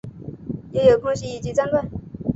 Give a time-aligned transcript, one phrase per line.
[0.71, 1.87] 也有空袭以及战乱